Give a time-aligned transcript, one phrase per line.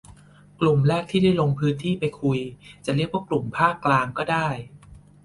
[0.59, 2.39] กลุ่มแรกที่ได้ลงพื้นที่ไปคุย
[2.85, 4.47] จะเรียกว่ากลุ่มภาคกลางก็ได้